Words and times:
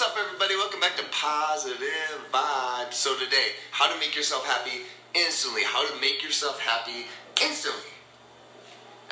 What's 0.00 0.16
up, 0.16 0.24
everybody? 0.24 0.56
Welcome 0.56 0.80
back 0.80 0.96
to 0.96 1.04
Positive 1.12 2.24
Vibes. 2.32 2.94
So, 2.94 3.18
today, 3.18 3.52
how 3.70 3.92
to 3.92 4.00
make 4.00 4.16
yourself 4.16 4.46
happy 4.46 4.86
instantly. 5.12 5.62
How 5.62 5.86
to 5.86 6.00
make 6.00 6.24
yourself 6.24 6.58
happy 6.58 7.04
instantly. 7.44 7.92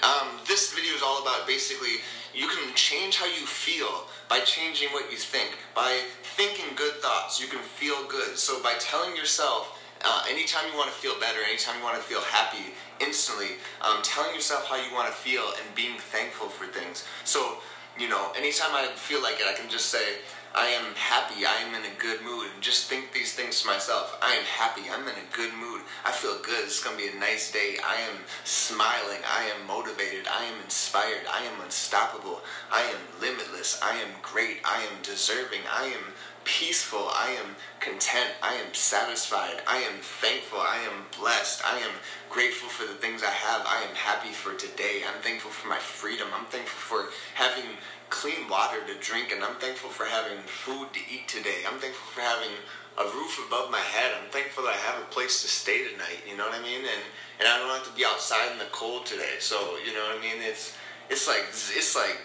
Um, 0.03 0.41
this 0.47 0.73
video 0.73 0.95
is 0.95 1.03
all 1.03 1.21
about 1.21 1.47
basically 1.47 2.01
you 2.33 2.49
can 2.49 2.75
change 2.75 3.19
how 3.19 3.27
you 3.27 3.45
feel 3.45 4.07
by 4.31 4.41
changing 4.41 4.89
what 4.93 5.13
you 5.13 5.19
think. 5.19 5.59
By 5.75 6.01
thinking 6.23 6.75
good 6.75 6.95
thoughts, 7.03 7.39
you 7.39 7.49
can 7.49 7.61
feel 7.61 8.09
good. 8.09 8.39
So, 8.39 8.63
by 8.63 8.73
telling 8.81 9.15
yourself, 9.15 9.79
uh, 10.03 10.25
anytime 10.27 10.73
you 10.73 10.79
want 10.79 10.89
to 10.89 10.97
feel 10.97 11.21
better, 11.21 11.41
anytime 11.47 11.77
you 11.77 11.85
want 11.85 11.97
to 11.97 12.03
feel 12.03 12.23
happy, 12.23 12.73
instantly, 12.99 13.61
um, 13.83 13.99
telling 14.03 14.35
yourself 14.35 14.65
how 14.65 14.77
you 14.77 14.95
want 14.95 15.09
to 15.09 15.13
feel 15.13 15.53
and 15.61 15.75
being 15.75 15.99
thankful 15.99 16.49
for 16.49 16.65
things. 16.65 17.05
So, 17.25 17.59
you 17.99 18.09
know, 18.09 18.33
anytime 18.37 18.71
I 18.73 18.87
feel 18.95 19.21
like 19.23 19.41
it, 19.41 19.47
I 19.47 19.55
can 19.55 19.69
just 19.69 19.87
say, 19.87 20.19
I 20.55 20.69
am 20.69 20.95
happy, 20.95 21.45
I 21.47 21.57
am 21.63 21.75
in 21.75 21.85
a 21.85 21.95
good 21.99 22.23
mood, 22.23 22.49
and 22.53 22.63
just 22.63 22.89
think 22.89 23.13
these 23.13 23.35
things 23.35 23.61
to 23.61 23.67
myself. 23.67 24.19
I 24.23 24.35
am 24.35 24.45
happy, 24.45 24.83
I'm 24.91 25.03
in 25.03 25.15
a 25.15 25.37
good 25.37 25.53
mood, 25.55 25.83
I 26.05 26.13
feel 26.13 26.39
good, 26.43 26.65
it's 26.65 26.83
gonna 26.83 26.97
be 26.97 27.09
a 27.09 27.15
nice 27.21 27.53
day, 27.53 27.77
I 27.85 27.97
am 27.97 28.17
smiling, 28.45 29.21
I 29.25 29.51
am 29.55 29.67
motivated, 29.67 30.27
I 30.27 30.45
am 30.45 30.61
inspired, 30.65 31.27
I 31.31 31.45
am 31.45 31.61
unstoppable, 31.61 32.41
I 32.73 32.83
am 32.83 33.21
limitless, 33.21 33.81
I 33.83 33.97
am 33.97 34.09
great, 34.23 34.59
I 34.65 34.83
am 34.83 35.03
deserving, 35.03 35.61
I 35.71 35.85
am 35.87 36.15
peaceful, 36.45 37.11
I 37.13 37.37
am 37.39 37.55
content, 37.79 38.33
I 38.43 38.55
am 38.55 38.73
satisfied, 38.73 39.61
I 39.67 39.79
am 39.79 40.01
thankful, 40.01 40.61
I 40.61 40.79
am 40.79 41.05
blessed, 41.21 41.63
I 41.65 41.79
am 41.79 41.93
grateful 42.31 42.71
for 42.71 42.87
the 42.87 42.99
things 42.99 43.23
I 43.23 43.31
have, 43.31 43.67
I 43.67 43.85
am 43.89 43.95
happy 43.95 44.33
for 44.33 44.55
today, 44.55 45.03
I'm 45.07 45.21
thankful 45.21 45.51
for 45.51 45.69
my 45.69 45.79
freedom, 45.79 46.29
I'm 46.35 46.47
thankful 46.47 46.81
for 46.81 47.11
having 47.35 47.77
clean 48.11 48.49
water 48.49 48.79
to 48.87 48.95
drink, 49.01 49.33
and 49.33 49.43
I'm 49.45 49.57
thankful 49.57 49.91
for 49.91 50.05
having 50.05 50.39
food 50.47 50.93
to 50.93 51.01
eat 51.13 51.29
today, 51.29 51.65
I'm 51.67 51.79
thankful 51.79 52.09
for 52.13 52.21
having 52.21 52.53
a 52.99 53.05
roof 53.15 53.39
above 53.47 53.71
my 53.71 53.79
head, 53.81 54.13
I'm 54.19 54.31
thankful 54.31 54.65
that 54.65 54.75
I 54.75 54.83
have 54.91 55.03
a 55.03 55.07
place 55.07 55.43
to 55.43 55.49
stay 55.49 55.87
tonight, 55.89 56.27
you 56.29 56.37
know 56.37 56.45
what 56.45 56.59
I 56.59 56.63
mean? 56.63 56.81
And 56.81 57.03
and 57.39 57.47
I 57.47 57.59
don't 57.59 57.71
have 57.71 57.87
to 57.87 57.95
be 57.95 58.05
outside 58.05 58.51
in 58.51 58.59
the 58.59 58.71
cold 58.73 59.07
today, 59.07 59.39
so 59.39 59.79
you 59.87 59.95
know 59.95 60.03
what 60.03 60.19
I 60.19 60.21
mean? 60.21 60.43
It's 60.43 60.75
it's 61.09 61.29
like 61.29 61.47
it's 61.51 61.95
like 61.95 62.19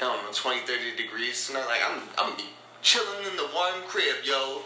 I 0.00 0.10
don't 0.10 0.24
know, 0.24 0.32
20, 0.34 0.66
30 0.66 0.96
degrees 0.96 1.46
tonight. 1.46 1.66
Like 1.66 1.82
I'm 1.86 2.02
I'm 2.18 2.34
chilling 2.82 3.22
in 3.30 3.36
the 3.36 3.46
one 3.54 3.86
crib, 3.86 4.24
yo. 4.24 4.62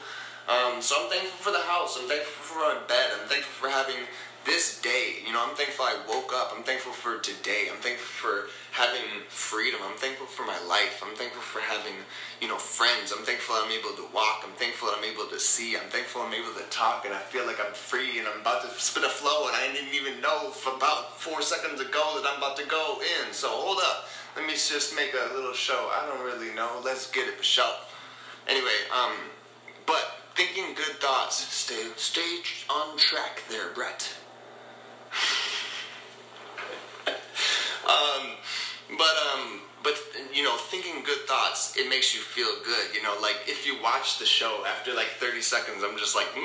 Um, 0.49 0.81
so 0.81 0.97
I'm 1.03 1.11
thankful 1.11 1.51
for 1.51 1.53
the 1.53 1.65
house. 1.67 1.99
I'm 2.01 2.09
thankful 2.09 2.57
for 2.57 2.59
my 2.61 2.81
bed. 2.87 3.11
I'm 3.13 3.29
thankful 3.29 3.53
for 3.53 3.69
having 3.69 4.07
this 4.47 4.81
day. 4.81 5.17
You 5.27 5.33
know, 5.33 5.45
I'm 5.45 5.55
thankful 5.57 5.85
I 5.85 5.99
woke 6.09 6.33
up. 6.33 6.53
I'm 6.57 6.63
thankful 6.63 6.93
for 6.93 7.19
today. 7.19 7.67
I'm 7.71 7.83
thankful 7.83 8.07
for 8.07 8.49
having 8.71 9.03
freedom. 9.29 9.81
I'm 9.83 9.99
thankful 9.99 10.27
for 10.27 10.47
my 10.47 10.59
life. 10.67 11.03
I'm 11.05 11.15
thankful 11.17 11.43
for 11.43 11.59
having, 11.61 11.95
you 12.41 12.47
know, 12.47 12.57
friends. 12.57 13.13
I'm 13.13 13.25
thankful 13.25 13.57
I'm 13.59 13.73
able 13.73 13.91
to 13.99 14.07
walk. 14.15 14.47
I'm 14.47 14.55
thankful 14.55 14.89
I'm 14.95 15.05
able 15.05 15.27
to 15.27 15.41
see. 15.41 15.77
I'm 15.77 15.91
thankful 15.91 16.23
I'm 16.23 16.33
able 16.33 16.55
to 16.55 16.63
talk 16.71 17.05
and 17.05 17.13
I 17.13 17.19
feel 17.19 17.45
like 17.45 17.59
I'm 17.59 17.75
free 17.75 18.19
and 18.19 18.29
I'm 18.29 18.41
about 18.41 18.63
to 18.63 18.71
spit 18.81 19.03
a 19.03 19.09
flow 19.09 19.49
and 19.49 19.57
I 19.57 19.67
didn't 19.75 19.95
even 19.95 20.21
know 20.21 20.51
for 20.51 20.75
about 20.75 21.21
four 21.21 21.43
seconds 21.43 21.81
ago 21.81 22.21
that 22.23 22.31
I'm 22.31 22.39
about 22.39 22.57
to 22.59 22.67
go 22.67 23.03
in. 23.03 23.33
So 23.33 23.49
hold 23.51 23.79
up. 23.83 24.07
Let 24.37 24.47
me 24.47 24.53
just 24.53 24.95
make 24.95 25.13
a 25.15 25.35
little 25.35 25.55
show. 25.55 25.91
I 25.91 26.07
don't 26.07 26.25
really 26.25 26.55
know. 26.55 26.81
Let's 26.85 27.11
get 27.11 27.27
it 27.27 27.45
show. 27.45 27.75
Anyway, 28.47 28.79
um, 28.95 29.13
but 29.87 30.23
thinking 30.37 30.75
good 30.75 31.01
thoughts. 31.01 31.37
Stay, 31.37 31.91
stay 31.97 32.43
on 32.71 32.97
track 32.97 33.43
there, 33.49 33.73
Brett. 33.75 34.15
Um, 37.97 38.37
but 38.99 39.15
um, 39.33 39.61
but 39.83 39.97
you 40.33 40.43
know, 40.43 40.57
thinking 40.57 41.03
good 41.05 41.27
thoughts, 41.27 41.77
it 41.77 41.89
makes 41.89 42.15
you 42.15 42.21
feel 42.21 42.53
good. 42.65 42.95
You 42.95 43.03
know, 43.03 43.17
like 43.21 43.39
if 43.47 43.67
you 43.67 43.81
watch 43.83 44.19
the 44.19 44.27
show 44.27 44.65
after 44.67 44.95
like 44.95 45.09
30 45.19 45.41
seconds, 45.41 45.83
I'm 45.85 45.99
just 45.99 46.15
like. 46.15 46.29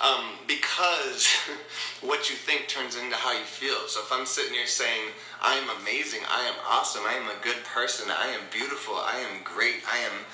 Um, 0.00 0.32
because 0.48 1.28
what 2.00 2.30
you 2.30 2.36
think 2.36 2.68
turns 2.68 2.96
into 2.96 3.14
how 3.16 3.32
you 3.32 3.44
feel. 3.44 3.86
So 3.86 4.00
if 4.00 4.10
I'm 4.10 4.24
sitting 4.24 4.54
here 4.54 4.66
saying, 4.66 5.12
I 5.42 5.56
am 5.56 5.68
amazing, 5.82 6.20
I 6.30 6.44
am 6.44 6.54
awesome, 6.66 7.02
I 7.04 7.12
am 7.12 7.28
a 7.28 7.36
good 7.44 7.62
person, 7.64 8.08
I 8.08 8.28
am 8.28 8.40
beautiful, 8.50 8.94
I 8.94 9.18
am 9.18 9.44
great, 9.44 9.82
I 9.86 9.98
am 9.98 10.24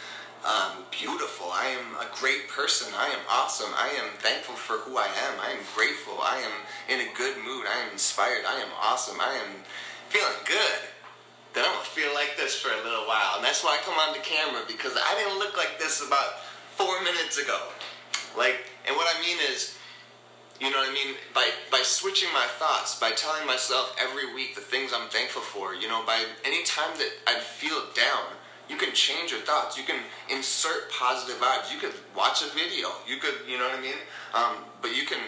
um, 0.47 0.87
beautiful, 0.91 1.51
I 1.51 1.75
am 1.75 1.99
a 1.99 2.07
great 2.15 2.49
person, 2.49 2.95
I 2.95 3.09
am 3.09 3.21
awesome, 3.29 3.71
I 3.75 3.89
am 3.99 4.15
thankful 4.19 4.55
for 4.55 4.79
who 4.79 4.97
I 4.97 5.07
am, 5.07 5.41
I 5.43 5.51
am 5.51 5.59
grateful, 5.75 6.23
I 6.23 6.39
am 6.39 6.55
in 6.89 7.03
a 7.03 7.13
good 7.15 7.37
mood, 7.39 7.67
I 7.67 7.83
am 7.83 7.93
inspired, 7.93 8.47
I 8.47 8.61
am 8.61 8.71
awesome, 8.81 9.21
I 9.21 9.35
am 9.43 9.67
feeling 10.09 10.39
good. 10.47 10.81
Then 11.53 11.65
I'm 11.65 11.73
gonna 11.73 11.85
feel 11.85 12.15
like 12.15 12.37
this 12.37 12.55
for 12.55 12.71
a 12.71 12.85
little 12.85 13.09
while. 13.09 13.37
And 13.37 13.45
that's 13.45 13.65
why 13.65 13.75
I 13.75 13.83
come 13.83 13.99
on 13.99 14.13
the 14.13 14.23
camera 14.23 14.63
because 14.69 14.93
I 14.95 15.15
didn't 15.19 15.39
look 15.39 15.57
like 15.57 15.79
this 15.79 16.07
about 16.07 16.39
four 16.77 17.03
minutes 17.03 17.39
ago. 17.39 17.59
Like, 18.37 18.71
and 18.87 18.95
what 18.95 19.09
I 19.09 19.21
mean 19.23 19.39
is, 19.51 19.75
you 20.61 20.71
know 20.71 20.79
what 20.79 20.91
I 20.91 20.93
mean? 20.93 21.17
By 21.35 21.49
by 21.73 21.81
switching 21.83 22.29
my 22.33 22.47
thoughts, 22.59 23.01
by 23.01 23.13
telling 23.13 23.47
myself 23.47 23.97
every 23.99 24.33
week 24.35 24.55
the 24.55 24.61
things 24.61 24.93
I'm 24.95 25.09
thankful 25.09 25.43
for, 25.43 25.75
you 25.75 25.89
know, 25.89 26.05
by 26.07 26.25
any 26.45 26.63
time 26.65 26.93
that 26.99 27.11
I 27.27 27.41
feel 27.41 27.85
down, 27.95 28.37
you 28.69 28.77
can 28.77 28.93
change 28.93 29.31
your 29.31 29.41
thoughts. 29.41 29.77
You 29.79 29.85
can 29.85 30.01
insert 30.31 30.91
positive 30.91 31.41
vibes. 31.41 31.73
You 31.73 31.79
could 31.79 31.95
watch 32.17 32.43
a 32.43 32.53
video. 32.55 32.89
You 33.07 33.19
could, 33.19 33.35
you 33.49 33.59
know 33.59 33.65
what 33.65 33.79
I 33.79 33.83
mean? 33.83 34.01
Um, 34.35 34.65
but 34.83 34.97
you 34.97 35.05
can, 35.07 35.19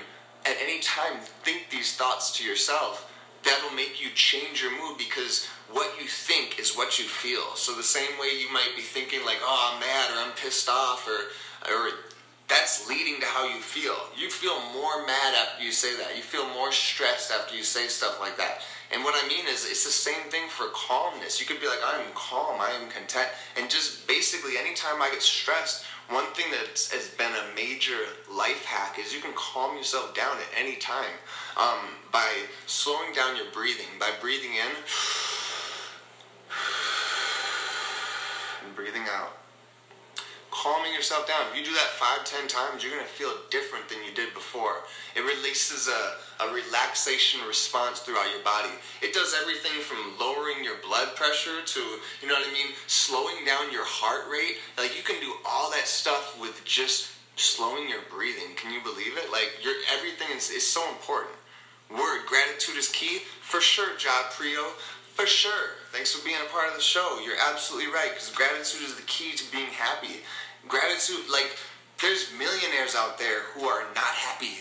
at 0.45 0.57
any 0.61 0.81
time, 0.81 1.21
think 1.45 1.71
these 1.71 1.95
thoughts 1.95 2.37
to 2.39 2.45
yourself. 2.45 3.13
That'll 3.45 3.75
make 3.77 4.03
you 4.03 4.09
change 4.15 4.61
your 4.61 4.73
mood 4.73 4.99
because 4.99 5.47
what 5.71 6.01
you 6.01 6.09
think 6.09 6.59
is 6.59 6.77
what 6.77 6.99
you 6.99 7.05
feel. 7.05 7.55
So 7.55 7.75
the 7.75 7.83
same 7.83 8.19
way 8.21 8.29
you 8.39 8.53
might 8.53 8.73
be 8.75 8.83
thinking 8.83 9.25
like, 9.25 9.39
"Oh, 9.41 9.73
I'm 9.73 9.81
mad," 9.81 10.11
or 10.11 10.21
"I'm 10.21 10.33
pissed 10.33 10.69
off," 10.69 11.07
or 11.07 11.31
or 11.73 11.91
that's 12.49 12.89
leading 12.89 13.21
to 13.21 13.27
how 13.27 13.47
you 13.47 13.61
feel. 13.61 13.95
You 14.17 14.31
feel 14.31 14.59
more 14.73 15.07
mad 15.07 15.35
after 15.35 15.63
you 15.63 15.71
say 15.71 15.95
that. 15.97 16.17
You 16.17 16.23
feel 16.23 16.49
more 16.55 16.73
stressed 16.73 17.31
after 17.31 17.55
you 17.55 17.63
say 17.63 17.89
stuff 17.89 18.19
like 18.21 18.39
that. 18.39 18.63
And 18.91 19.05
what 19.05 19.23
I 19.23 19.29
mean 19.29 19.47
is, 19.47 19.67
it's 19.69 19.85
the 19.85 19.91
same 19.91 20.31
thing 20.31 20.49
for 20.49 20.69
calmness. 20.73 21.39
You 21.39 21.47
could 21.47 21.61
be 21.61 21.67
like, 21.67 21.81
I'm 21.85 22.07
calm, 22.15 22.59
I 22.59 22.71
am 22.71 22.89
content. 22.89 23.29
And 23.59 23.69
just 23.69 24.09
basically, 24.09 24.57
anytime 24.57 25.03
I 25.03 25.11
get 25.11 25.21
stressed, 25.21 25.85
one 26.09 26.25
thing 26.33 26.51
that 26.51 26.89
has 26.93 27.11
been 27.19 27.33
a 27.33 27.55
major 27.55 27.99
life 28.33 28.65
hack 28.65 28.99
is 28.99 29.13
you 29.13 29.21
can 29.21 29.35
calm 29.37 29.77
yourself 29.77 30.15
down 30.15 30.39
at 30.39 30.47
any 30.59 30.77
time 30.77 31.13
um, 31.59 31.81
by 32.11 32.33
slowing 32.67 33.13
down 33.13 33.37
your 33.37 33.51
breathing, 33.53 33.89
by 34.01 34.11
breathing 34.23 34.55
in 34.55 34.73
and 38.65 38.75
breathing 38.75 39.05
out 39.11 39.37
calming 40.59 40.93
yourself 40.93 41.27
down. 41.29 41.47
If 41.51 41.57
you 41.57 41.65
do 41.65 41.73
that 41.75 41.95
five, 41.95 42.25
ten 42.25 42.49
times, 42.49 42.83
you're 42.83 42.99
to 42.99 43.07
feel 43.07 43.33
different 43.49 43.89
than 43.89 44.03
you 44.03 44.11
did 44.13 44.35
before. 44.35 44.83
It 45.15 45.21
releases 45.21 45.87
a, 45.87 46.19
a 46.43 46.53
relaxation 46.53 47.41
response 47.47 48.01
throughout 48.01 48.31
your 48.35 48.43
body. 48.43 48.75
It 49.01 49.15
does 49.15 49.35
everything 49.41 49.81
from 49.81 50.19
lowering 50.19 50.65
your 50.65 50.83
blood 50.83 51.15
pressure 51.15 51.63
to, 51.65 51.81
you 52.21 52.27
know 52.27 52.35
what 52.35 52.49
I 52.49 52.53
mean, 52.53 52.75
slowing 52.89 53.45
down 53.47 53.71
your 53.71 53.87
heart 53.87 54.27
rate. 54.31 54.59
Like 54.77 54.97
you 54.99 55.05
can 55.05 55.21
do 55.21 55.33
all 55.47 55.71
that 55.71 55.87
stuff 55.87 56.37
with 56.41 56.65
just 56.65 57.13
slowing 57.37 57.89
your 57.89 58.03
breathing. 58.11 58.57
Can 58.57 58.73
you 58.73 58.83
believe 58.83 59.17
it? 59.17 59.31
Like 59.31 59.63
your 59.63 59.75
everything 59.95 60.35
is, 60.37 60.51
is 60.51 60.67
so 60.67 60.83
important. 60.89 61.37
Word, 61.89 62.27
gratitude 62.27 62.77
is 62.77 62.89
key. 62.89 63.23
For 63.43 63.61
sure, 63.61 63.97
Job 63.97 64.27
Prio. 64.33 64.75
For 65.15 65.27
sure. 65.27 65.75
Thanks 65.91 66.15
for 66.15 66.25
being 66.25 66.39
a 66.39 66.53
part 66.53 66.69
of 66.69 66.75
the 66.75 66.81
show. 66.81 67.19
You're 67.25 67.41
absolutely 67.51 67.91
right 67.91 68.11
because 68.13 68.31
gratitude 68.31 68.83
is 68.87 68.95
the 68.95 69.03
key 69.03 69.35
to 69.35 69.51
being 69.51 69.67
happy. 69.67 70.23
Gratitude, 70.67 71.31
like, 71.31 71.57
there's 72.01 72.33
millionaires 72.39 72.95
out 72.97 73.19
there 73.19 73.43
who 73.55 73.67
are 73.67 73.83
not 73.95 74.15
happy. 74.15 74.59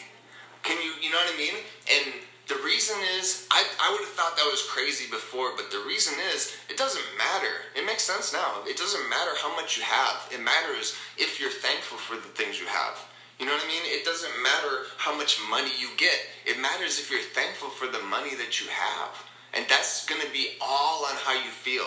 Can 0.63 0.81
you, 0.83 0.91
you 1.01 1.11
know 1.11 1.17
what 1.17 1.33
I 1.33 1.37
mean? 1.37 1.53
And 1.89 2.13
the 2.47 2.55
reason 2.63 2.95
is, 3.19 3.47
I, 3.51 3.63
I 3.81 3.91
would 3.91 4.01
have 4.01 4.15
thought 4.15 4.37
that 4.37 4.49
was 4.49 4.63
crazy 4.69 5.09
before, 5.09 5.51
but 5.55 5.69
the 5.69 5.83
reason 5.85 6.13
is, 6.33 6.55
it 6.69 6.77
doesn't 6.77 7.03
matter. 7.17 7.67
It 7.75 7.85
makes 7.85 8.03
sense 8.03 8.31
now. 8.31 8.63
It 8.65 8.77
doesn't 8.77 9.09
matter 9.09 9.31
how 9.41 9.53
much 9.55 9.77
you 9.77 9.83
have. 9.83 10.27
It 10.31 10.41
matters 10.41 10.95
if 11.17 11.39
you're 11.39 11.51
thankful 11.51 11.97
for 11.97 12.15
the 12.15 12.33
things 12.33 12.59
you 12.59 12.67
have. 12.67 12.97
You 13.39 13.45
know 13.45 13.51
what 13.51 13.65
I 13.65 13.67
mean? 13.67 13.83
It 13.85 14.03
doesn't 14.03 14.31
matter 14.41 14.87
how 14.97 15.15
much 15.15 15.37
money 15.49 15.71
you 15.77 15.89
get. 15.97 16.17
It 16.45 16.59
matters 16.59 16.99
if 16.99 17.11
you're 17.11 17.19
thankful 17.19 17.69
for 17.69 17.85
the 17.85 18.01
money 18.07 18.33
that 18.35 18.59
you 18.59 18.67
have. 18.67 19.11
And 19.53 19.65
that's 19.69 20.05
going 20.05 20.21
to 20.21 20.31
be 20.31 20.57
all 20.59 21.05
on 21.05 21.15
how 21.17 21.33
you 21.33 21.51
feel. 21.51 21.85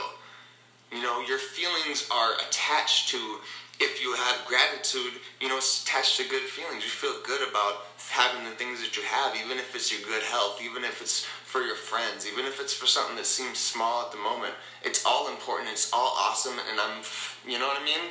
You 0.93 1.03
know, 1.03 1.23
your 1.23 1.39
feelings 1.39 2.07
are 2.11 2.35
attached 2.47 3.09
to 3.11 3.39
if 3.81 4.03
you 4.03 4.13
have 4.13 4.45
gratitude, 4.47 5.15
you 5.41 5.49
know, 5.49 5.57
it's 5.57 5.83
attached 5.83 6.19
to 6.19 6.29
good 6.29 6.43
feelings. 6.43 6.85
You 6.85 6.91
feel 6.91 7.17
good 7.25 7.49
about 7.49 7.87
having 8.11 8.45
the 8.45 8.51
things 8.51 8.81
that 8.83 8.97
you 8.97 9.03
have, 9.03 9.35
even 9.35 9.59
if 9.59 9.75
it's 9.75 9.91
your 9.91 10.03
good 10.03 10.23
health, 10.23 10.61
even 10.63 10.85
if 10.85 11.01
it's 11.01 11.25
for 11.25 11.63
your 11.63 11.75
friends, 11.75 12.27
even 12.27 12.45
if 12.45 12.61
it's 12.61 12.75
for 12.75 12.87
something 12.87 13.17
that 13.17 13.27
seems 13.27 13.59
small 13.59 14.03
at 14.05 14.13
the 14.13 14.19
moment. 14.19 14.53
It's 14.85 15.05
all 15.07 15.29
important. 15.29 15.71
It's 15.71 15.91
all 15.93 16.15
awesome, 16.19 16.59
and 16.71 16.79
I'm, 16.79 17.03
you 17.47 17.59
know 17.59 17.67
what 17.67 17.81
I 17.81 17.85
mean? 17.85 18.11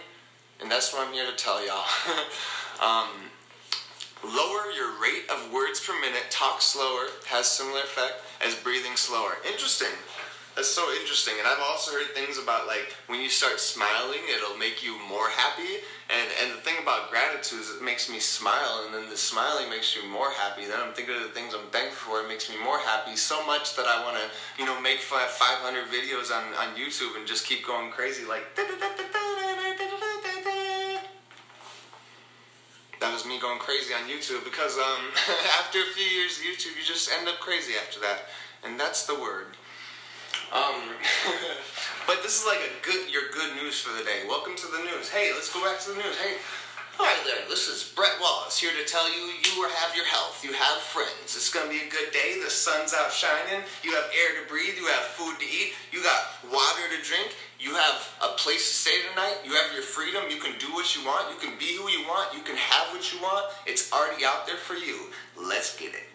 And 0.59 0.71
that's 0.71 0.91
what 0.91 1.07
I'm 1.07 1.13
here 1.13 1.29
to 1.29 1.35
tell 1.35 1.63
y'all. 1.65 1.85
um, 2.81 3.29
lower 4.23 4.71
your 4.71 4.99
rate 4.99 5.29
of 5.29 5.51
words 5.53 5.79
per 5.79 5.97
minute. 6.01 6.23
Talk 6.29 6.61
slower 6.61 7.07
has 7.27 7.47
similar 7.47 7.81
effect 7.81 8.21
as 8.41 8.55
breathing 8.55 8.95
slower. 8.95 9.37
Interesting. 9.47 9.93
That's 10.55 10.67
so 10.67 10.91
interesting. 10.99 11.35
And 11.39 11.47
I've 11.47 11.61
also 11.61 11.91
heard 11.91 12.11
things 12.13 12.37
about 12.37 12.67
like 12.67 12.93
when 13.07 13.21
you 13.21 13.29
start 13.29 13.59
smiling, 13.59 14.19
it'll 14.27 14.57
make 14.57 14.83
you 14.83 14.99
more 15.07 15.29
happy. 15.29 15.79
And 16.09 16.27
and 16.41 16.51
the 16.51 16.61
thing 16.61 16.75
about 16.81 17.11
gratitude 17.11 17.59
is 17.59 17.69
it 17.69 17.83
makes 17.83 18.09
me 18.09 18.19
smile, 18.19 18.83
and 18.85 18.93
then 18.93 19.09
the 19.09 19.17
smiling 19.17 19.69
makes 19.69 19.95
you 19.95 20.03
more 20.09 20.31
happy. 20.31 20.65
Then 20.65 20.79
I'm 20.81 20.93
thinking 20.93 21.15
of 21.15 21.23
the 21.23 21.29
things 21.29 21.53
I'm 21.53 21.69
thankful 21.69 22.13
for. 22.13 22.25
It 22.25 22.27
makes 22.27 22.49
me 22.49 22.57
more 22.61 22.79
happy 22.79 23.15
so 23.15 23.45
much 23.45 23.75
that 23.77 23.85
I 23.85 24.03
want 24.03 24.17
to 24.17 24.25
you 24.57 24.65
know 24.65 24.79
make 24.81 24.99
500 24.99 25.29
videos 25.87 26.33
on 26.33 26.43
on 26.57 26.75
YouTube 26.75 27.15
and 27.17 27.27
just 27.27 27.45
keep 27.45 27.65
going 27.65 27.91
crazy 27.91 28.25
like. 28.25 28.43
That 32.99 33.13
was 33.13 33.25
me 33.25 33.39
going 33.39 33.59
crazy 33.59 33.93
on 33.93 34.09
YouTube 34.09 34.43
because 34.43 34.77
um, 34.77 35.07
after 35.59 35.79
a 35.79 35.89
few 35.95 36.03
years 36.03 36.37
of 36.37 36.43
YouTube, 36.43 36.75
you 36.75 36.83
just 36.85 37.09
end 37.17 37.29
up 37.29 37.39
crazy 37.39 37.73
after 37.79 37.99
that, 38.01 38.27
and 38.65 38.77
that's 38.77 39.05
the 39.05 39.15
word. 39.15 39.55
Um, 40.49 40.97
but 42.07 42.25
this 42.25 42.41
is 42.41 42.45
like 42.49 42.57
a 42.57 42.73
good, 42.81 43.05
your 43.13 43.29
good 43.29 43.53
news 43.61 43.79
for 43.81 43.93
the 43.93 44.03
day. 44.03 44.25
Welcome 44.27 44.55
to 44.57 44.67
the 44.67 44.81
news. 44.81 45.09
Hey, 45.09 45.29
let's 45.33 45.53
go 45.53 45.61
back 45.61 45.77
to 45.85 45.93
the 45.93 46.01
news. 46.01 46.17
Hey, 46.17 46.41
hi 46.97 47.13
there. 47.21 47.45
This 47.45 47.69
is 47.69 47.93
Brett 47.93 48.17
Wallace 48.17 48.57
here 48.57 48.73
to 48.73 48.81
tell 48.89 49.05
you 49.13 49.29
you 49.29 49.61
have 49.69 49.93
your 49.93 50.09
health. 50.09 50.41
You 50.41 50.49
have 50.53 50.81
friends. 50.81 51.37
It's 51.37 51.53
gonna 51.53 51.69
be 51.69 51.85
a 51.85 51.89
good 51.93 52.09
day. 52.09 52.41
The 52.41 52.49
sun's 52.49 52.97
out 52.97 53.13
shining. 53.13 53.61
You 53.85 53.93
have 53.93 54.09
air 54.09 54.41
to 54.41 54.49
breathe. 54.49 54.73
You 54.73 54.89
have 54.89 55.13
food 55.13 55.37
to 55.37 55.45
eat. 55.45 55.77
You 55.93 56.01
got 56.01 56.33
water 56.49 56.85
to 56.97 56.99
drink. 57.05 57.29
You 57.61 57.77
have 57.77 58.01
a 58.25 58.33
place 58.33 58.65
to 58.65 58.89
stay 58.89 58.97
tonight. 59.13 59.45
You 59.45 59.53
have 59.53 59.69
your 59.69 59.85
freedom. 59.85 60.33
You 60.33 60.41
can 60.41 60.57
do 60.57 60.73
what 60.73 60.97
you 60.97 61.05
want. 61.05 61.29
You 61.29 61.37
can 61.37 61.59
be 61.61 61.77
who 61.77 61.93
you 61.93 62.09
want. 62.09 62.33
You 62.33 62.41
can 62.41 62.57
have 62.57 62.89
what 62.89 63.05
you 63.13 63.21
want. 63.21 63.53
It's 63.69 63.93
already 63.93 64.25
out 64.25 64.49
there 64.49 64.57
for 64.57 64.73
you. 64.73 65.13
Let's 65.37 65.77
get 65.77 65.93
it. 65.93 66.09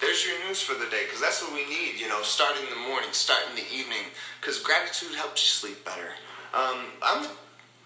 There's 0.00 0.26
your 0.26 0.38
news 0.46 0.60
for 0.60 0.74
the 0.74 0.90
day, 0.90 1.04
because 1.04 1.20
that's 1.20 1.42
what 1.42 1.52
we 1.52 1.64
need, 1.64 1.98
you 1.98 2.08
know, 2.08 2.22
starting 2.22 2.62
in 2.64 2.70
the 2.70 2.88
morning, 2.88 3.08
starting 3.12 3.54
the 3.54 3.64
evening, 3.74 4.12
because 4.40 4.58
gratitude 4.58 5.14
helps 5.14 5.40
you 5.42 5.48
sleep 5.48 5.84
better. 5.84 6.12
Um, 6.52 6.92
I'm 7.02 7.26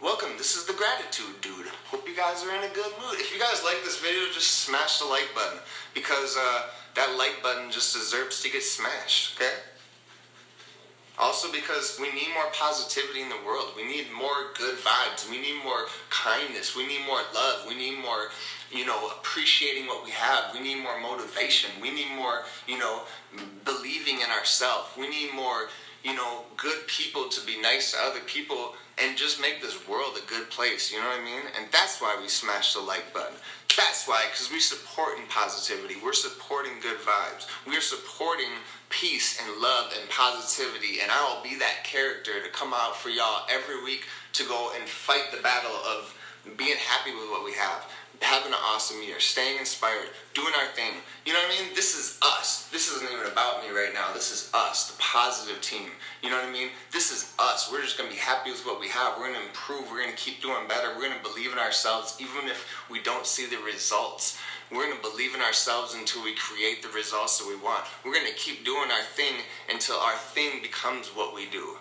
welcome. 0.02 0.30
This 0.36 0.56
is 0.56 0.66
the 0.66 0.72
gratitude 0.72 1.40
dude. 1.40 1.66
Hope 1.86 2.08
you 2.08 2.16
guys 2.16 2.42
are 2.44 2.54
in 2.54 2.64
a 2.64 2.74
good 2.74 2.92
mood. 2.98 3.20
If 3.20 3.32
you 3.32 3.40
guys 3.40 3.62
like 3.64 3.82
this 3.84 4.00
video, 4.00 4.26
just 4.32 4.66
smash 4.66 4.98
the 4.98 5.06
like 5.06 5.28
button, 5.34 5.58
because 5.94 6.36
uh, 6.36 6.62
that 6.96 7.16
like 7.16 7.42
button 7.42 7.70
just 7.70 7.94
deserves 7.94 8.42
to 8.42 8.50
get 8.50 8.62
smashed. 8.62 9.40
Okay. 9.40 9.54
Also, 11.20 11.52
because 11.52 11.98
we 12.00 12.10
need 12.12 12.28
more 12.32 12.50
positivity 12.54 13.20
in 13.20 13.28
the 13.28 13.36
world. 13.44 13.72
We 13.76 13.86
need 13.86 14.06
more 14.10 14.54
good 14.56 14.78
vibes. 14.78 15.28
We 15.30 15.38
need 15.38 15.62
more 15.62 15.84
kindness. 16.08 16.74
We 16.74 16.86
need 16.86 17.04
more 17.06 17.20
love. 17.34 17.66
We 17.68 17.76
need 17.76 17.98
more, 17.98 18.30
you 18.72 18.86
know, 18.86 19.10
appreciating 19.18 19.86
what 19.86 20.02
we 20.02 20.12
have. 20.12 20.54
We 20.54 20.60
need 20.60 20.82
more 20.82 20.98
motivation. 20.98 21.70
We 21.82 21.90
need 21.90 22.10
more, 22.16 22.44
you 22.66 22.78
know, 22.78 23.02
believing 23.66 24.22
in 24.22 24.30
ourselves. 24.30 24.88
We 24.98 25.10
need 25.10 25.34
more, 25.34 25.68
you 26.02 26.14
know, 26.14 26.44
good 26.56 26.86
people 26.86 27.28
to 27.28 27.46
be 27.46 27.60
nice 27.60 27.92
to 27.92 27.98
other 27.98 28.20
people 28.20 28.74
and 28.96 29.14
just 29.14 29.42
make 29.42 29.60
this 29.60 29.86
world 29.86 30.16
a 30.16 30.26
good 30.26 30.48
place. 30.48 30.90
You 30.90 31.00
know 31.00 31.08
what 31.08 31.20
I 31.20 31.24
mean? 31.24 31.42
And 31.58 31.66
that's 31.70 32.00
why 32.00 32.16
we 32.18 32.28
smash 32.28 32.72
the 32.72 32.80
like 32.80 33.12
button. 33.12 33.36
That's 33.80 34.06
why, 34.06 34.26
because 34.30 34.50
we're 34.52 34.60
supporting 34.60 35.24
positivity. 35.30 35.96
We're 36.04 36.12
supporting 36.12 36.72
good 36.82 36.98
vibes. 36.98 37.46
We're 37.66 37.80
supporting 37.80 38.52
peace 38.90 39.40
and 39.40 39.56
love 39.56 39.94
and 39.98 40.08
positivity. 40.10 41.00
And 41.00 41.10
I 41.10 41.16
will 41.24 41.42
be 41.42 41.56
that 41.56 41.82
character 41.82 42.42
to 42.42 42.50
come 42.50 42.74
out 42.74 42.94
for 42.94 43.08
y'all 43.08 43.46
every 43.48 43.82
week 43.82 44.04
to 44.34 44.44
go 44.44 44.72
and 44.78 44.86
fight 44.86 45.32
the 45.32 45.40
battle 45.40 45.72
of 45.88 46.14
being 46.58 46.76
happy 46.76 47.12
with 47.12 47.30
what 47.30 47.42
we 47.42 47.52
have 47.52 47.86
having 48.20 48.52
an 48.52 48.58
awesome 48.62 49.02
year, 49.02 49.18
staying 49.18 49.58
inspired, 49.58 50.10
doing 50.34 50.52
our 50.60 50.68
thing. 50.76 50.92
You 51.24 51.32
know 51.32 51.38
what 51.40 51.58
I 51.58 51.64
mean? 51.64 51.74
This 51.74 51.96
is 51.96 52.18
us. 52.22 52.68
This 52.70 52.92
isn't 52.92 53.10
even 53.10 53.26
about 53.32 53.62
me 53.62 53.70
right 53.70 53.94
now. 53.94 54.12
This 54.12 54.30
is 54.30 54.50
us, 54.52 54.90
the 54.90 54.99
positive 55.10 55.60
team. 55.60 55.90
You 56.22 56.30
know 56.30 56.36
what 56.36 56.46
I 56.46 56.52
mean? 56.52 56.68
This 56.92 57.10
is 57.10 57.34
us. 57.40 57.68
We're 57.70 57.82
just 57.82 57.98
going 57.98 58.08
to 58.08 58.14
be 58.14 58.20
happy 58.20 58.52
with 58.52 58.64
what 58.64 58.78
we 58.78 58.86
have. 58.88 59.18
We're 59.18 59.26
going 59.26 59.40
to 59.40 59.46
improve. 59.48 59.90
We're 59.90 60.02
going 60.02 60.14
to 60.14 60.16
keep 60.16 60.40
doing 60.40 60.68
better. 60.68 60.94
We're 60.94 61.10
going 61.10 61.18
to 61.18 61.28
believe 61.28 61.52
in 61.52 61.58
ourselves 61.58 62.16
even 62.20 62.48
if 62.48 62.64
we 62.88 63.02
don't 63.02 63.26
see 63.26 63.46
the 63.46 63.58
results. 63.58 64.38
We're 64.70 64.86
going 64.86 64.94
to 64.94 65.02
believe 65.02 65.34
in 65.34 65.40
ourselves 65.40 65.94
until 65.94 66.22
we 66.22 66.34
create 66.36 66.80
the 66.80 66.94
results 66.94 67.38
that 67.38 67.48
we 67.48 67.56
want. 67.56 67.86
We're 68.04 68.14
going 68.14 68.30
to 68.30 68.38
keep 68.38 68.64
doing 68.64 68.88
our 68.92 69.02
thing 69.02 69.42
until 69.68 69.96
our 69.96 70.14
thing 70.14 70.62
becomes 70.62 71.08
what 71.08 71.34
we 71.34 71.46
do. 71.50 71.74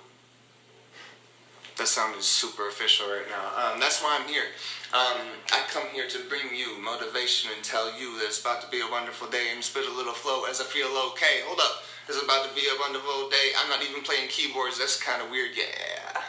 That 1.77 1.87
sounded 1.87 2.23
super 2.23 2.67
official 2.67 3.07
right 3.07 3.29
now. 3.29 3.45
Um, 3.61 3.79
that's 3.79 4.01
why 4.01 4.17
I'm 4.19 4.27
here. 4.27 4.49
Um, 4.91 5.21
I 5.53 5.61
come 5.69 5.85
here 5.93 6.09
to 6.09 6.19
bring 6.27 6.49
you 6.53 6.81
motivation 6.81 7.51
and 7.55 7.63
tell 7.63 7.93
you 7.93 8.17
that 8.17 8.25
it's 8.25 8.41
about 8.41 8.61
to 8.63 8.69
be 8.69 8.81
a 8.81 8.89
wonderful 8.89 9.29
day 9.29 9.53
and 9.53 9.63
spit 9.63 9.85
a 9.87 9.93
little 9.93 10.13
flow 10.13 10.49
as 10.49 10.59
I 10.59 10.65
feel 10.65 10.89
okay. 11.13 11.45
Hold 11.45 11.59
up. 11.61 11.83
It's 12.09 12.23
about 12.23 12.49
to 12.49 12.55
be 12.55 12.65
a 12.65 12.79
wonderful 12.79 13.29
day. 13.29 13.51
I'm 13.55 13.69
not 13.69 13.83
even 13.83 14.01
playing 14.01 14.29
keyboards. 14.29 14.79
That's 14.79 14.99
kind 14.99 15.21
of 15.21 15.29
weird. 15.29 15.51
Yeah. 15.55 16.21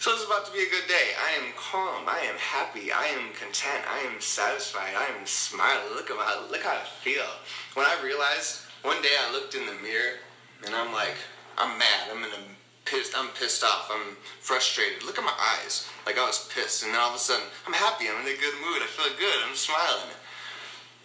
So 0.00 0.14
it's 0.14 0.24
about 0.24 0.46
to 0.46 0.52
be 0.52 0.60
a 0.60 0.70
good 0.70 0.88
day. 0.88 1.12
I 1.12 1.44
am 1.44 1.52
calm. 1.60 2.08
I 2.08 2.20
am 2.20 2.36
happy. 2.36 2.90
I 2.90 3.04
am 3.12 3.34
content. 3.34 3.84
I 3.86 3.98
am 4.08 4.18
satisfied. 4.18 4.94
I 4.96 5.04
am 5.12 5.26
smiling. 5.26 5.92
Look 5.94 6.10
at 6.10 6.16
how 6.16 6.48
look 6.50 6.62
how 6.62 6.72
I 6.72 6.84
feel. 7.04 7.28
When 7.74 7.84
I 7.84 8.00
realized 8.02 8.62
one 8.80 9.02
day 9.02 9.12
I 9.20 9.30
looked 9.30 9.54
in 9.54 9.66
the 9.66 9.76
mirror 9.82 10.16
and 10.64 10.74
I'm 10.74 10.94
like, 10.94 11.16
I'm 11.58 11.76
mad. 11.78 12.08
I'm 12.10 12.24
in 12.24 12.30
a 12.30 12.42
pissed. 12.86 13.12
I'm 13.14 13.28
pissed 13.36 13.62
off. 13.62 13.90
I'm 13.92 14.16
frustrated. 14.40 15.04
Look 15.04 15.18
at 15.18 15.24
my 15.24 15.36
eyes. 15.60 15.86
Like 16.06 16.16
I 16.16 16.24
was 16.24 16.48
pissed, 16.48 16.82
and 16.82 16.94
then 16.94 17.00
all 17.00 17.10
of 17.10 17.16
a 17.16 17.18
sudden, 17.18 17.44
I'm 17.66 17.74
happy. 17.74 18.08
I'm 18.08 18.24
in 18.24 18.32
a 18.32 18.40
good 18.40 18.56
mood. 18.64 18.80
I 18.80 18.88
feel 18.88 19.12
good. 19.18 19.38
I'm 19.46 19.54
smiling. 19.54 20.16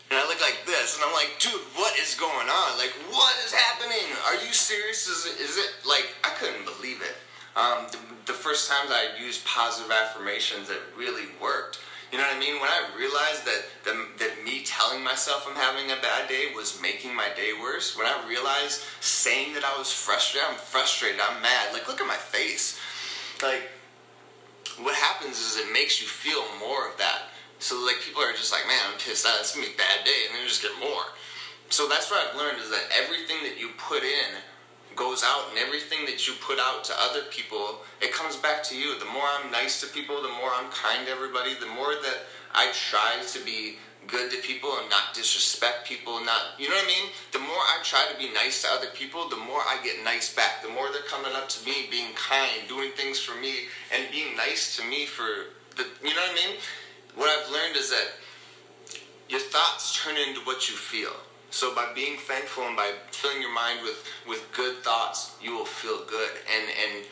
And 0.09 0.19
I 0.19 0.27
look 0.27 0.39
like 0.39 0.65
this, 0.65 0.95
and 0.95 1.03
I'm 1.03 1.13
like, 1.13 1.33
dude, 1.39 1.59
what 1.75 1.97
is 1.97 2.13
going 2.13 2.47
on? 2.47 2.77
Like, 2.77 2.93
what 3.09 3.33
is 3.43 3.51
happening? 3.51 4.05
Are 4.27 4.35
you 4.35 4.53
serious? 4.53 5.07
Is 5.07 5.25
it, 5.25 5.41
is 5.41 5.57
it 5.57 5.71
like 5.87 6.13
I 6.23 6.29
couldn't 6.37 6.65
believe 6.65 7.01
it. 7.01 7.15
Um, 7.55 7.87
the, 7.89 7.97
the 8.31 8.37
first 8.37 8.69
times 8.69 8.91
I 8.91 9.19
used 9.19 9.45
positive 9.45 9.91
affirmations, 9.91 10.69
it 10.69 10.81
really 10.97 11.25
worked. 11.41 11.79
You 12.11 12.19
know 12.19 12.27
what 12.27 12.35
I 12.35 12.39
mean? 12.39 12.61
When 12.61 12.69
I 12.69 12.87
realized 12.97 13.45
that, 13.45 13.65
that, 13.83 13.95
that 14.19 14.45
me 14.45 14.61
telling 14.63 15.03
myself 15.03 15.47
I'm 15.49 15.55
having 15.55 15.89
a 15.91 16.01
bad 16.01 16.29
day 16.29 16.51
was 16.55 16.79
making 16.81 17.15
my 17.15 17.29
day 17.35 17.51
worse, 17.59 17.97
when 17.97 18.05
I 18.05 18.23
realized 18.27 18.83
saying 19.01 19.53
that 19.55 19.63
I 19.63 19.77
was 19.77 19.91
frustrated, 19.91 20.47
I'm 20.49 20.57
frustrated, 20.57 21.19
I'm 21.19 21.41
mad, 21.41 21.73
like 21.73 21.87
look 21.87 21.99
at 21.99 22.07
my 22.07 22.15
face. 22.15 22.79
Like, 23.41 23.69
what 24.79 24.95
happens 24.95 25.39
is 25.39 25.57
it 25.57 25.73
makes 25.73 26.01
you 26.01 26.07
feel 26.07 26.43
more 26.59 26.87
of 26.87 26.97
that. 26.97 27.31
So 27.65 27.81
like 27.81 27.97
people 28.05 28.21
are 28.21 28.29
just 28.37 28.53
like, 28.53 28.61
man, 28.69 28.77
I'm 28.85 28.93
pissed 29.01 29.25
out. 29.25 29.41
It's 29.41 29.57
gonna 29.57 29.65
be 29.65 29.73
a 29.73 29.77
bad 29.77 30.05
day, 30.05 30.29
and 30.29 30.37
then 30.37 30.45
you 30.45 30.47
just 30.47 30.61
get 30.61 30.77
more. 30.77 31.01
So 31.73 31.89
that's 31.89 32.13
what 32.13 32.21
I've 32.21 32.37
learned 32.37 32.61
is 32.61 32.69
that 32.69 32.85
everything 32.93 33.41
that 33.41 33.57
you 33.57 33.73
put 33.81 34.05
in 34.05 34.37
goes 34.93 35.25
out 35.25 35.49
and 35.49 35.57
everything 35.57 36.05
that 36.05 36.29
you 36.29 36.37
put 36.45 36.61
out 36.61 36.85
to 36.85 36.93
other 37.01 37.25
people, 37.33 37.81
it 38.05 38.13
comes 38.13 38.37
back 38.37 38.61
to 38.69 38.77
you. 38.77 38.99
The 38.99 39.09
more 39.09 39.25
I'm 39.25 39.49
nice 39.49 39.81
to 39.81 39.87
people, 39.87 40.21
the 40.21 40.29
more 40.29 40.53
I'm 40.53 40.69
kind 40.69 41.09
to 41.09 41.11
everybody, 41.11 41.57
the 41.57 41.65
more 41.73 41.97
that 42.05 42.29
I 42.53 42.69
try 42.71 43.17
to 43.33 43.39
be 43.43 43.81
good 44.05 44.29
to 44.29 44.37
people 44.45 44.69
and 44.77 44.87
not 44.93 45.17
disrespect 45.17 45.89
people, 45.89 46.23
not, 46.23 46.61
you 46.61 46.69
know 46.69 46.75
what 46.75 46.85
I 46.85 46.87
mean? 46.87 47.09
The 47.33 47.41
more 47.41 47.65
I 47.73 47.81
try 47.81 48.05
to 48.13 48.17
be 48.21 48.29
nice 48.31 48.61
to 48.61 48.69
other 48.69 48.93
people, 48.93 49.27
the 49.27 49.41
more 49.41 49.65
I 49.65 49.81
get 49.83 50.05
nice 50.05 50.29
back. 50.29 50.61
The 50.61 50.69
more 50.69 50.93
they're 50.93 51.09
coming 51.09 51.33
up 51.33 51.49
to 51.49 51.65
me, 51.65 51.89
being 51.89 52.13
kind, 52.13 52.69
doing 52.69 52.91
things 52.91 53.17
for 53.17 53.33
me, 53.41 53.73
and 53.89 54.05
being 54.11 54.37
nice 54.37 54.77
to 54.77 54.85
me 54.85 55.07
for 55.07 55.49
the, 55.75 55.89
you 56.05 56.13
know 56.13 56.21
what 56.21 56.31
I 56.31 56.35
mean? 56.35 56.55
What 57.15 57.29
I've 57.29 57.51
learned 57.51 57.77
is 57.77 57.89
that 57.89 58.07
your 59.29 59.39
thoughts 59.39 60.01
turn 60.03 60.15
into 60.17 60.41
what 60.41 60.69
you 60.69 60.75
feel. 60.75 61.13
So 61.49 61.73
by 61.73 61.91
being 61.95 62.17
thankful 62.17 62.67
and 62.67 62.75
by 62.75 62.91
filling 63.11 63.41
your 63.41 63.53
mind 63.53 63.79
with, 63.81 64.05
with 64.27 64.45
good 64.53 64.77
thoughts, 64.83 65.35
you 65.41 65.55
will 65.55 65.65
feel 65.65 66.03
good. 66.05 66.31
And 66.53 66.69
and 66.83 67.05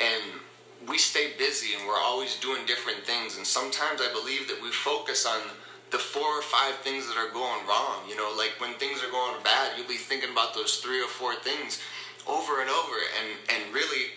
and 0.00 0.88
we 0.88 0.98
stay 0.98 1.32
busy 1.38 1.74
and 1.74 1.86
we're 1.86 2.00
always 2.00 2.40
doing 2.40 2.64
different 2.66 3.04
things. 3.04 3.36
And 3.36 3.46
sometimes 3.46 4.00
I 4.00 4.10
believe 4.12 4.48
that 4.48 4.60
we 4.62 4.70
focus 4.70 5.26
on 5.26 5.40
the 5.90 5.98
four 5.98 6.26
or 6.26 6.42
five 6.42 6.74
things 6.76 7.06
that 7.06 7.18
are 7.18 7.30
going 7.32 7.66
wrong. 7.66 8.00
You 8.08 8.16
know, 8.16 8.34
like 8.36 8.54
when 8.58 8.74
things 8.74 9.04
are 9.04 9.10
going 9.10 9.42
bad, 9.44 9.76
you'll 9.76 9.86
be 9.86 9.96
thinking 9.96 10.30
about 10.30 10.54
those 10.54 10.78
three 10.78 11.00
or 11.00 11.08
four 11.08 11.34
things 11.36 11.78
over 12.26 12.62
and 12.62 12.70
over. 12.70 12.96
And 13.20 13.28
and 13.54 13.74
really, 13.74 14.16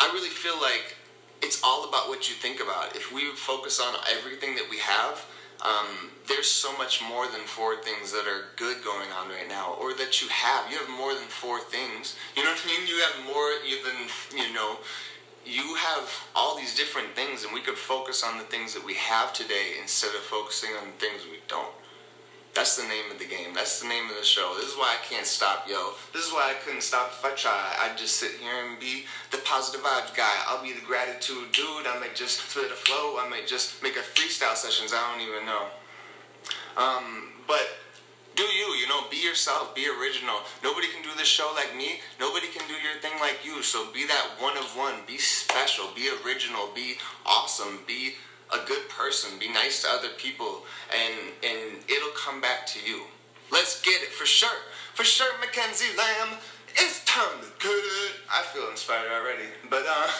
I 0.00 0.10
really 0.12 0.30
feel 0.30 0.60
like 0.60 0.96
it's 1.42 1.60
all 1.62 1.88
about 1.88 2.08
what 2.08 2.28
you 2.28 2.34
think 2.34 2.60
about. 2.60 2.96
If 2.96 3.12
we 3.12 3.30
focus 3.34 3.80
on 3.80 3.94
everything 4.10 4.54
that 4.56 4.68
we 4.70 4.78
have 4.78 5.24
um, 5.64 6.10
there's 6.28 6.48
so 6.48 6.76
much 6.76 7.02
more 7.02 7.26
than 7.26 7.40
four 7.42 7.76
things 7.76 8.12
that 8.12 8.26
are 8.26 8.46
good 8.56 8.84
going 8.84 9.10
on 9.12 9.28
right 9.28 9.48
now, 9.48 9.76
or 9.80 9.94
that 9.94 10.20
you 10.20 10.28
have. 10.28 10.70
You 10.70 10.78
have 10.78 10.88
more 10.88 11.14
than 11.14 11.28
four 11.28 11.60
things. 11.60 12.14
You 12.36 12.44
know 12.44 12.50
what 12.50 12.62
I 12.64 12.68
mean? 12.68 12.86
You 12.86 12.96
have 13.02 13.24
more 13.24 13.50
than 13.62 14.46
you 14.46 14.52
know. 14.52 14.78
You 15.44 15.76
have 15.76 16.12
all 16.34 16.56
these 16.56 16.76
different 16.76 17.14
things, 17.14 17.44
and 17.44 17.54
we 17.54 17.60
could 17.60 17.78
focus 17.78 18.22
on 18.22 18.36
the 18.36 18.44
things 18.44 18.74
that 18.74 18.84
we 18.84 18.94
have 18.94 19.32
today 19.32 19.74
instead 19.80 20.14
of 20.14 20.20
focusing 20.22 20.70
on 20.80 20.88
the 20.88 21.06
things 21.06 21.22
we 21.24 21.38
don't. 21.48 21.72
That's 22.56 22.74
the 22.74 22.88
name 22.88 23.12
of 23.12 23.18
the 23.18 23.26
game. 23.26 23.52
That's 23.52 23.82
the 23.82 23.88
name 23.88 24.08
of 24.08 24.16
the 24.16 24.24
show. 24.24 24.54
This 24.56 24.72
is 24.72 24.76
why 24.78 24.96
I 24.96 25.04
can't 25.04 25.26
stop, 25.26 25.68
yo. 25.68 25.92
This 26.14 26.24
is 26.26 26.32
why 26.32 26.48
I 26.48 26.54
couldn't 26.64 26.82
stop 26.82 27.12
if 27.12 27.22
I 27.22 27.36
tried. 27.36 27.76
I'd 27.80 27.98
just 27.98 28.16
sit 28.16 28.40
here 28.40 28.64
and 28.64 28.80
be 28.80 29.04
the 29.30 29.36
positive 29.44 29.84
vibes 29.84 30.16
guy. 30.16 30.32
I'll 30.48 30.62
be 30.62 30.72
the 30.72 30.80
gratitude 30.80 31.52
dude. 31.52 31.86
I 31.86 32.00
might 32.00 32.16
just 32.16 32.48
spit 32.48 32.72
a 32.72 32.74
flow. 32.74 33.20
I 33.20 33.28
might 33.28 33.46
just 33.46 33.82
make 33.82 33.96
a 33.96 34.00
freestyle 34.00 34.56
sessions. 34.56 34.94
I 34.94 35.12
don't 35.12 35.20
even 35.20 35.44
know. 35.44 35.68
Um, 36.80 37.28
but 37.46 37.76
do 38.36 38.42
you, 38.42 38.72
you 38.80 38.88
know, 38.88 39.04
be 39.10 39.18
yourself, 39.18 39.74
be 39.74 39.86
original. 39.88 40.40
Nobody 40.64 40.88
can 40.88 41.02
do 41.02 41.10
this 41.18 41.28
show 41.28 41.52
like 41.54 41.76
me. 41.76 42.00
Nobody 42.18 42.46
can 42.48 42.66
do 42.68 42.74
your 42.74 42.96
thing 43.02 43.20
like 43.20 43.44
you. 43.44 43.62
So 43.62 43.92
be 43.92 44.06
that 44.06 44.30
one 44.38 44.56
of 44.56 44.64
one. 44.76 44.94
Be 45.06 45.18
special, 45.18 45.88
be 45.94 46.08
original, 46.24 46.70
be 46.74 46.96
awesome, 47.26 47.80
be 47.86 48.14
a 48.52 48.58
good 48.66 48.88
person, 48.88 49.38
be 49.38 49.48
nice 49.52 49.82
to 49.82 49.88
other 49.88 50.10
people, 50.16 50.62
and 50.92 51.14
and 51.42 51.82
it'll 51.88 52.16
come 52.16 52.40
back 52.40 52.66
to 52.68 52.78
you. 52.88 53.02
Let's 53.50 53.80
get 53.82 54.02
it 54.02 54.10
for 54.10 54.26
sure. 54.26 54.58
For 54.94 55.04
sure, 55.04 55.38
Mackenzie 55.40 55.96
Lamb. 55.96 56.38
It's 56.78 57.04
time 57.04 57.40
to 57.40 57.46
get 57.58 57.72
it. 57.72 58.12
I 58.30 58.42
feel 58.42 58.68
inspired 58.68 59.10
already. 59.10 59.48
But 59.70 59.84
uh 59.88 60.10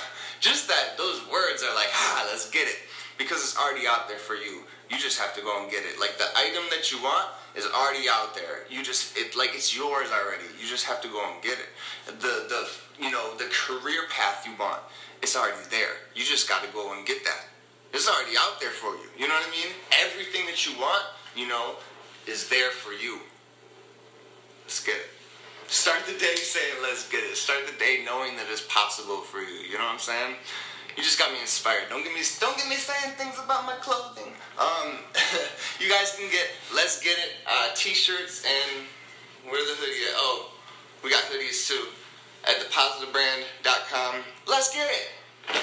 just 0.40 0.68
that 0.68 0.96
those 0.96 1.20
words 1.30 1.62
are 1.62 1.74
like, 1.74 1.88
ah, 1.92 2.26
let's 2.30 2.50
get 2.50 2.68
it. 2.68 2.76
Because 3.18 3.38
it's 3.38 3.56
already 3.56 3.86
out 3.86 4.08
there 4.08 4.18
for 4.18 4.34
you. 4.34 4.64
You 4.90 4.98
just 4.98 5.18
have 5.18 5.34
to 5.34 5.42
go 5.42 5.62
and 5.62 5.70
get 5.70 5.84
it. 5.84 5.98
Like 5.98 6.18
the 6.18 6.28
item 6.36 6.62
that 6.70 6.92
you 6.92 7.02
want 7.02 7.28
is 7.54 7.66
already 7.66 8.08
out 8.08 8.34
there. 8.34 8.64
You 8.70 8.82
just 8.82 9.16
it 9.16 9.36
like 9.36 9.50
it's 9.54 9.74
yours 9.74 10.08
already. 10.12 10.44
You 10.60 10.68
just 10.68 10.84
have 10.84 11.00
to 11.02 11.08
go 11.08 11.24
and 11.32 11.42
get 11.42 11.58
it. 11.58 12.20
The 12.20 12.46
the 12.48 12.68
you 13.02 13.10
know 13.10 13.36
the 13.36 13.48
career 13.50 14.02
path 14.10 14.46
you 14.46 14.52
want, 14.58 14.80
it's 15.22 15.36
already 15.36 15.64
there. 15.70 15.96
You 16.14 16.22
just 16.24 16.48
got 16.48 16.62
to 16.62 16.68
go 16.72 16.92
and 16.92 17.06
get 17.06 17.24
that. 17.24 17.48
It's 17.92 18.08
already 18.08 18.36
out 18.38 18.60
there 18.60 18.70
for 18.70 18.92
you. 18.94 19.08
You 19.18 19.28
know 19.28 19.34
what 19.34 19.48
I 19.48 19.50
mean? 19.50 19.74
Everything 20.04 20.46
that 20.46 20.66
you 20.66 20.78
want, 20.78 21.04
you 21.34 21.48
know, 21.48 21.76
is 22.26 22.48
there 22.48 22.70
for 22.70 22.92
you. 22.92 23.20
Let's 24.64 24.84
get 24.84 24.96
it. 24.96 25.10
Start 25.68 26.06
the 26.06 26.18
day 26.18 26.34
saying, 26.36 26.76
let's 26.82 27.08
get 27.08 27.24
it. 27.24 27.36
Start 27.36 27.66
the 27.66 27.78
day 27.78 28.02
knowing 28.04 28.36
that 28.36 28.46
it's 28.50 28.66
possible 28.68 29.18
for 29.18 29.38
you. 29.38 29.66
You 29.66 29.78
know 29.78 29.84
what 29.84 29.94
I'm 29.94 29.98
saying? 29.98 30.36
You 30.96 31.02
just 31.02 31.18
got 31.18 31.32
me 31.32 31.40
inspired. 31.40 31.88
Don't 31.90 32.02
get 32.02 32.14
me 32.14 32.22
don't 32.40 32.56
get 32.56 32.68
me 32.68 32.76
saying 32.76 33.14
things 33.16 33.36
about 33.42 33.66
my 33.66 33.74
clothing. 33.82 34.32
Um, 34.58 34.98
you 35.80 35.90
guys 35.90 36.16
can 36.16 36.30
get 36.30 36.48
let's 36.74 37.00
get 37.00 37.18
it 37.18 37.36
uh, 37.46 37.68
t-shirts 37.74 38.44
and 38.46 38.86
where 39.44 39.60
the 39.60 39.74
hoodie 39.78 40.08
at? 40.08 40.14
Oh, 40.16 40.52
we 41.04 41.10
got 41.10 41.22
hoodies 41.24 41.68
too 41.68 41.84
at 42.48 42.56
thepositivebrand.com. 42.60 44.22
Let's 44.46 44.74
get 44.74 44.88
it. 44.88 45.56